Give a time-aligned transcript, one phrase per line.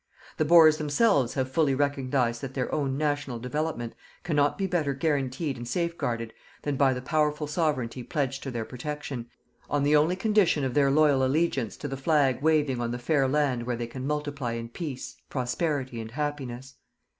[0.37, 3.93] The Boers themselves have fully recognized that their own national development
[4.23, 9.29] cannot be better guaranteed and safeguarded than by the powerful Sovereignty pledged to their protection,
[9.69, 13.27] on the only condition of their loyal allegiance to the flag waving on the fair
[13.27, 16.73] land where they can multiply in peace, prosperity and happiness.